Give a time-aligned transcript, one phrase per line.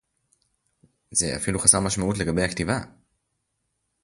[1.11, 2.79] זה אפילו חסר משמעות לגבי הכתיבה